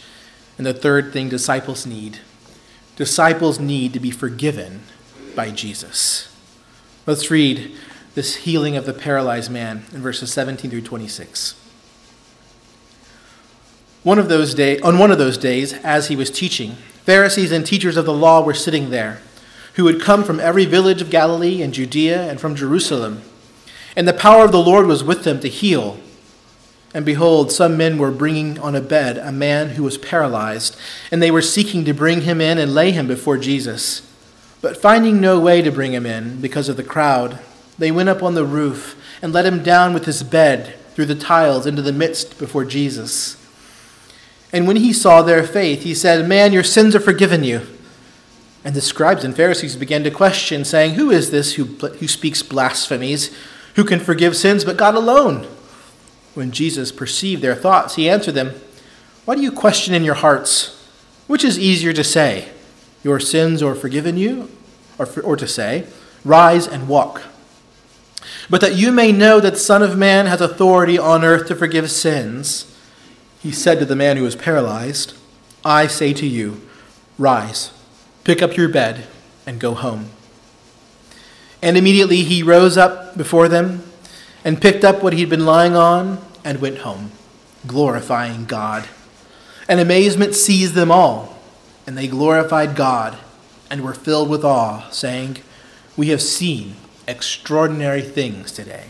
[0.57, 2.19] And the third thing disciples need
[2.95, 4.81] disciples need to be forgiven
[5.35, 6.31] by Jesus.
[7.07, 7.75] Let's read
[8.13, 11.55] this healing of the paralyzed man in verses 17 through 26.
[14.03, 16.73] One of those day, on one of those days, as he was teaching,
[17.05, 19.21] Pharisees and teachers of the law were sitting there
[19.75, 23.23] who had come from every village of Galilee and Judea and from Jerusalem.
[23.95, 25.99] And the power of the Lord was with them to heal.
[26.93, 30.77] And behold, some men were bringing on a bed a man who was paralyzed,
[31.11, 34.07] and they were seeking to bring him in and lay him before Jesus.
[34.61, 37.39] But finding no way to bring him in because of the crowd,
[37.77, 41.15] they went up on the roof and let him down with his bed through the
[41.15, 43.37] tiles into the midst before Jesus.
[44.53, 47.65] And when he saw their faith, he said, Man, your sins are forgiven you.
[48.63, 52.43] And the scribes and Pharisees began to question, saying, Who is this who, who speaks
[52.43, 53.35] blasphemies?
[53.75, 55.47] Who can forgive sins but God alone?
[56.33, 58.53] When Jesus perceived their thoughts, he answered them,
[59.25, 60.89] Why do you question in your hearts?
[61.27, 62.49] Which is easier to say,
[63.03, 64.49] Your sins are forgiven you?
[64.97, 65.85] Or, or to say,
[66.25, 67.23] Rise and walk.
[68.49, 71.55] But that you may know that the Son of Man has authority on earth to
[71.55, 72.69] forgive sins,
[73.41, 75.13] he said to the man who was paralyzed,
[75.65, 76.61] I say to you,
[77.17, 77.71] Rise
[78.23, 79.05] Pick up your bed
[79.45, 80.07] and go home.
[81.61, 83.83] And immediately he rose up before them
[84.43, 87.11] and picked up what he had been lying on and went home,
[87.65, 88.87] glorifying God.
[89.67, 91.37] And amazement seized them all,
[91.87, 93.17] and they glorified God
[93.69, 95.37] and were filled with awe, saying,
[95.95, 96.75] We have seen
[97.07, 98.87] extraordinary things today.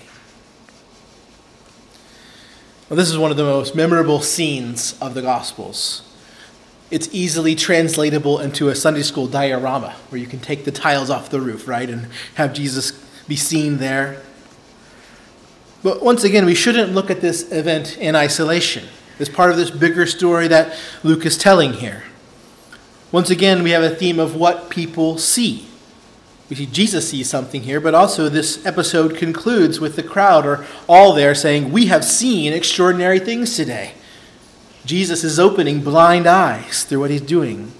[2.89, 6.03] Well, this is one of the most memorable scenes of the Gospels
[6.93, 11.27] it's easily translatable into a Sunday school diorama where you can take the tiles off
[11.31, 12.91] the roof, right, and have Jesus
[13.27, 14.21] be seen there.
[15.84, 18.88] But once again, we shouldn't look at this event in isolation.
[19.19, 22.03] It's part of this bigger story that Luke is telling here.
[23.11, 25.67] Once again, we have a theme of what people see.
[26.49, 30.65] We see Jesus sees something here, but also this episode concludes with the crowd or
[30.88, 33.93] all there saying, We have seen extraordinary things today.
[34.86, 37.71] Jesus is opening blind eyes through what he's doing.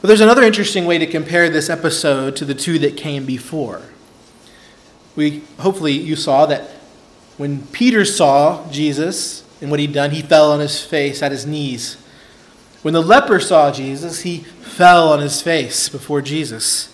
[0.00, 3.82] But there's another interesting way to compare this episode to the two that came before.
[5.20, 6.62] We hopefully you saw that
[7.36, 11.44] when Peter saw Jesus and what he'd done, he fell on his face at his
[11.44, 11.96] knees.
[12.80, 16.88] When the leper saw Jesus, he fell on his face before Jesus.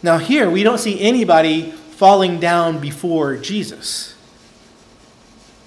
[0.00, 4.14] Now, here we don't see anybody falling down before Jesus.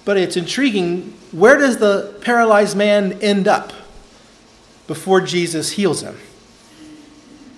[0.06, 3.74] But it's intriguing where does the paralyzed man end up
[4.86, 6.16] before Jesus heals him?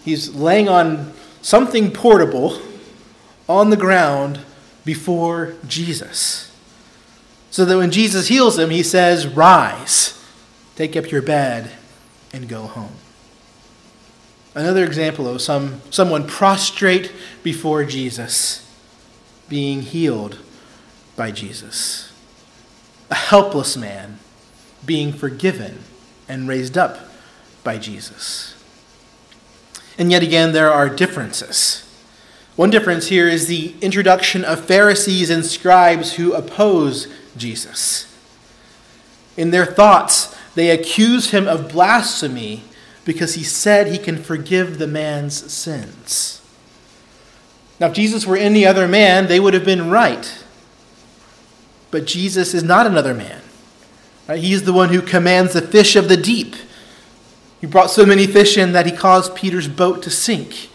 [0.04, 2.60] He's laying on something portable
[3.48, 4.40] on the ground
[4.84, 6.50] before Jesus.
[7.50, 10.22] So that when Jesus heals him, he says, Rise,
[10.74, 11.70] take up your bed,
[12.32, 12.94] and go home.
[14.54, 17.12] Another example of some, someone prostrate
[17.42, 18.68] before Jesus
[19.48, 20.38] being healed
[21.16, 22.12] by Jesus.
[23.10, 24.18] A helpless man
[24.84, 25.80] being forgiven
[26.28, 26.98] and raised up
[27.64, 28.54] by Jesus.
[29.98, 31.88] And yet again, there are differences.
[32.56, 38.14] One difference here is the introduction of Pharisees and scribes who oppose Jesus.
[39.36, 42.64] In their thoughts, they accuse him of blasphemy
[43.04, 46.42] because he said he can forgive the man's sins.
[47.80, 50.44] Now, if Jesus were any other man, they would have been right.
[51.90, 53.40] But Jesus is not another man.
[54.28, 54.42] Right?
[54.42, 56.54] is the one who commands the fish of the deep.
[57.60, 60.68] He brought so many fish in that he caused Peter's boat to sink.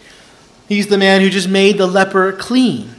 [0.68, 2.94] He's the man who just made the leper clean.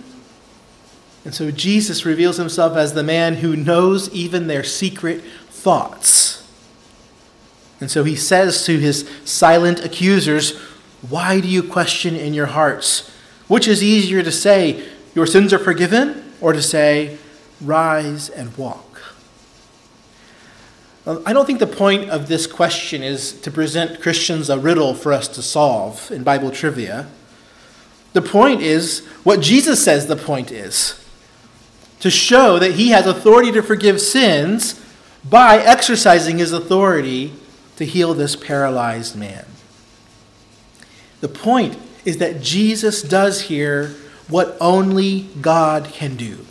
[1.24, 6.48] And so Jesus reveals himself as the man who knows even their secret thoughts.
[7.80, 10.58] And so he says to his silent accusers,
[11.08, 13.10] Why do you question in your hearts?
[13.48, 17.18] Which is easier to say, Your sins are forgiven, or to say,
[17.62, 19.02] Rise and walk?
[21.06, 25.14] I don't think the point of this question is to present Christians a riddle for
[25.14, 27.08] us to solve in Bible trivia.
[28.14, 30.96] The point is what Jesus says the point is
[32.00, 34.84] to show that he has authority to forgive sins
[35.24, 37.34] by exercising his authority
[37.76, 39.46] to heal this paralyzed man.
[41.22, 43.96] The point is that Jesus does here
[44.30, 46.46] what only God can do.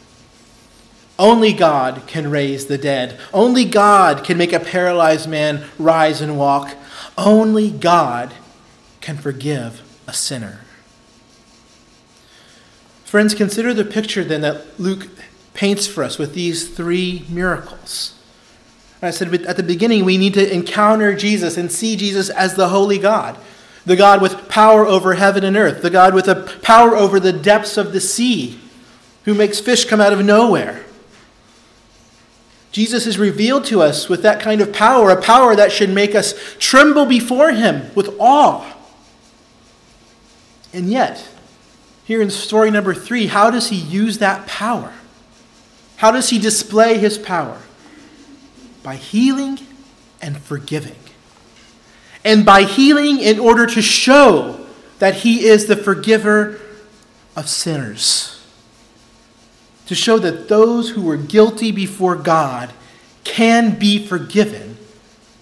[1.18, 3.18] Only God can raise the dead.
[3.32, 6.76] Only God can make a paralyzed man rise and walk.
[7.16, 8.34] Only God
[9.00, 10.60] can forgive a sinner.
[13.08, 15.08] Friends, consider the picture then that Luke
[15.54, 18.14] paints for us with these three miracles.
[19.00, 22.68] I said at the beginning, we need to encounter Jesus and see Jesus as the
[22.68, 23.38] holy God,
[23.86, 27.32] the God with power over heaven and earth, the God with a power over the
[27.32, 28.60] depths of the sea,
[29.24, 30.84] who makes fish come out of nowhere.
[32.72, 36.14] Jesus is revealed to us with that kind of power, a power that should make
[36.14, 38.70] us tremble before him with awe.
[40.74, 41.26] And yet,
[42.08, 44.94] here in story number three, how does he use that power?
[45.96, 47.60] How does he display his power?
[48.82, 49.58] By healing
[50.22, 50.96] and forgiving.
[52.24, 54.64] And by healing in order to show
[55.00, 56.58] that he is the forgiver
[57.36, 58.42] of sinners.
[59.84, 62.72] To show that those who were guilty before God
[63.24, 64.78] can be forgiven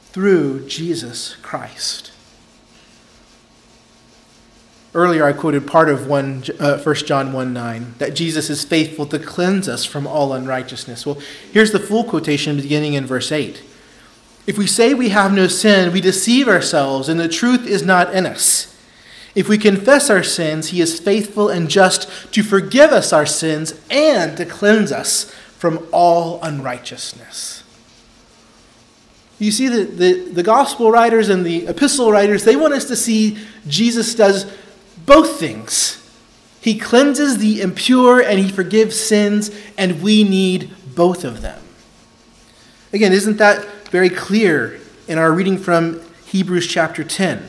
[0.06, 2.05] through Jesus Christ.
[4.96, 9.04] Earlier, I quoted part of 1, uh, 1 John 1 9, that Jesus is faithful
[9.04, 11.04] to cleanse us from all unrighteousness.
[11.04, 11.18] Well,
[11.52, 13.62] here's the full quotation beginning in verse 8.
[14.46, 18.14] If we say we have no sin, we deceive ourselves, and the truth is not
[18.14, 18.74] in us.
[19.34, 23.78] If we confess our sins, he is faithful and just to forgive us our sins
[23.90, 27.64] and to cleanse us from all unrighteousness.
[29.38, 32.96] You see, the, the, the gospel writers and the epistle writers, they want us to
[32.96, 33.36] see
[33.68, 34.50] Jesus does
[35.06, 36.02] both things.
[36.60, 41.62] He cleanses the impure and he forgives sins, and we need both of them.
[42.92, 47.48] Again, isn't that very clear in our reading from Hebrews chapter 10?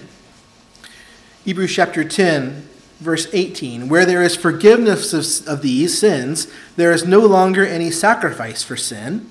[1.46, 2.68] Hebrews chapter 10,
[3.00, 7.90] verse 18 Where there is forgiveness of, of these sins, there is no longer any
[7.90, 9.30] sacrifice for sin.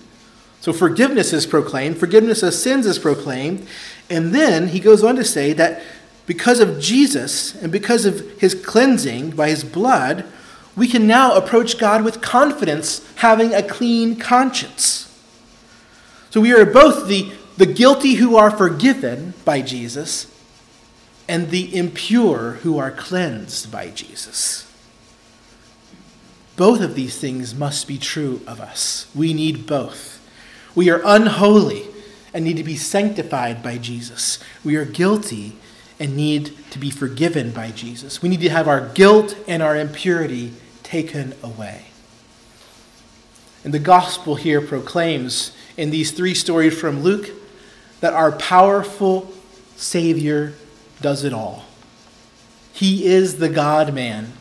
[0.61, 3.68] So forgiveness is proclaimed, forgiveness of sins is proclaimed.
[4.09, 5.83] And then he goes on to say that
[6.27, 10.24] because of Jesus and because of his cleansing by his blood,
[10.77, 15.05] we can now approach God with confidence, having a clean conscience.
[16.31, 20.31] So we are both the, the guilty who are forgiven by Jesus
[21.29, 24.70] and the impure who are cleansed by Jesus.
[26.57, 29.07] Both of these things must be true of us.
[29.14, 30.22] We need both.
[30.74, 31.87] We are unholy
[32.35, 34.39] and need to be sanctified by Jesus.
[34.64, 35.57] We are guilty
[35.99, 38.21] and need to be forgiven by Jesus.
[38.23, 41.87] We need to have our guilt and our impurity taken away.
[43.65, 47.31] And the gospel here proclaims in these three stories from Luke
[48.01, 49.33] that our powerful
[49.77, 50.55] Savior
[51.01, 51.65] does it all.
[52.73, 54.33] He is the God man.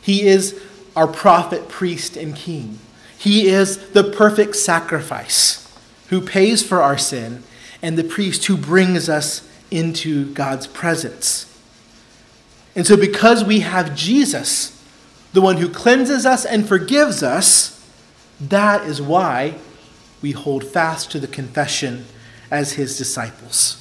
[0.00, 0.60] He is
[0.96, 2.78] our prophet, priest, and king.
[3.16, 5.60] He is the perfect sacrifice
[6.08, 7.42] who pays for our sin
[7.82, 11.50] and the priest who brings us into God's presence.
[12.76, 14.82] And so, because we have Jesus,
[15.32, 17.84] the one who cleanses us and forgives us,
[18.40, 19.54] that is why
[20.22, 22.04] we hold fast to the confession
[22.50, 23.80] as his disciples.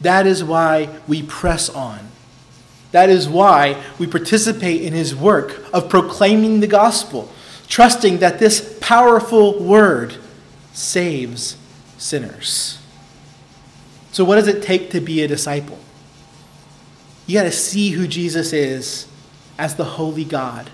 [0.00, 2.08] That is why we press on.
[2.92, 7.30] That is why we participate in his work of proclaiming the gospel,
[7.68, 10.14] trusting that this powerful word
[10.72, 11.56] saves
[11.98, 12.78] sinners.
[14.18, 15.78] So, what does it take to be a disciple?
[17.28, 19.06] You got to see who Jesus is
[19.56, 20.70] as the holy God.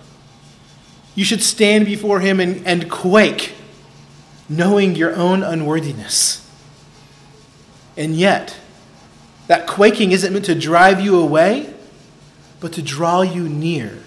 [1.14, 3.52] You should stand before him and, and quake,
[4.48, 6.50] knowing your own unworthiness.
[7.98, 8.56] And yet,
[9.46, 11.74] that quaking isn't meant to drive you away,
[12.60, 13.98] but to draw you near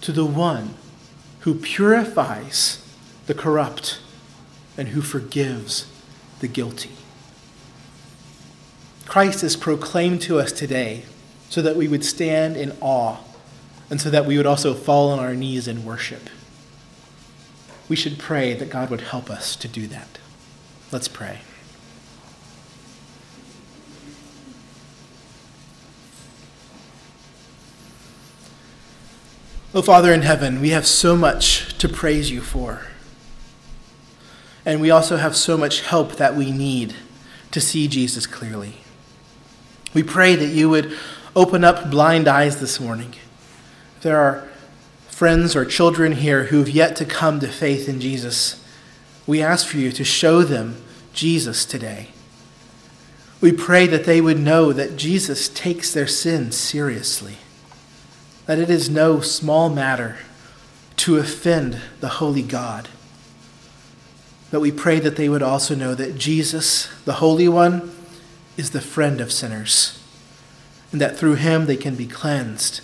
[0.00, 0.74] to the one
[1.42, 2.84] who purifies
[3.26, 4.00] the corrupt
[4.76, 5.86] and who forgives
[6.40, 6.90] the guilty.
[9.08, 11.04] Christ is proclaimed to us today
[11.48, 13.16] so that we would stand in awe
[13.88, 16.28] and so that we would also fall on our knees in worship.
[17.88, 20.18] We should pray that God would help us to do that.
[20.92, 21.38] Let's pray.
[29.74, 32.82] Oh, Father in heaven, we have so much to praise you for.
[34.66, 36.94] And we also have so much help that we need
[37.52, 38.82] to see Jesus clearly.
[39.98, 40.96] We pray that you would
[41.34, 43.14] open up blind eyes this morning.
[43.96, 44.48] If there are
[45.08, 48.64] friends or children here who have yet to come to faith in Jesus,
[49.26, 50.80] we ask for you to show them
[51.12, 52.10] Jesus today.
[53.40, 57.38] We pray that they would know that Jesus takes their sins seriously,
[58.46, 60.18] that it is no small matter
[60.98, 62.88] to offend the holy God.
[64.52, 67.90] But we pray that they would also know that Jesus, the Holy One,
[68.58, 69.98] is the friend of sinners
[70.92, 72.80] and that through him they can be cleansed,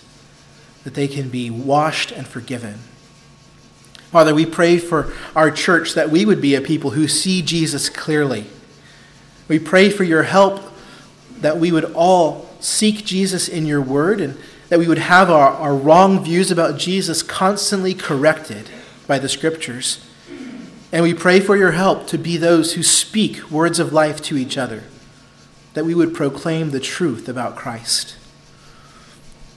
[0.83, 2.75] that they can be washed and forgiven.
[4.11, 7.89] Father, we pray for our church that we would be a people who see Jesus
[7.89, 8.45] clearly.
[9.47, 10.61] We pray for your help
[11.39, 14.37] that we would all seek Jesus in your word and
[14.69, 18.69] that we would have our, our wrong views about Jesus constantly corrected
[19.05, 20.07] by the scriptures.
[20.91, 24.37] And we pray for your help to be those who speak words of life to
[24.37, 24.83] each other
[25.75, 28.15] that we would proclaim the truth about Christ.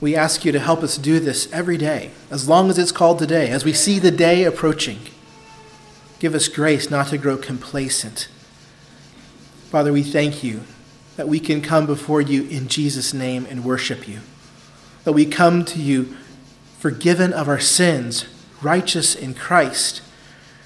[0.01, 3.19] We ask you to help us do this every day, as long as it's called
[3.19, 4.99] today, as we see the day approaching.
[6.19, 8.29] Give us grace not to grow complacent.
[9.71, 10.62] Father, we thank you
[11.16, 14.21] that we can come before you in Jesus' name and worship you.
[15.05, 16.16] That we come to you
[16.79, 18.27] forgiven of our sins,
[18.61, 20.03] righteous in Christ.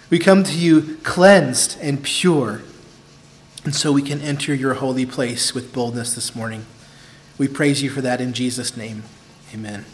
[0.08, 2.62] We come to you cleansed and pure
[3.64, 6.66] and so we can enter your holy place with boldness this morning.
[7.38, 9.04] We praise you for that in Jesus' name.
[9.54, 9.84] Amen.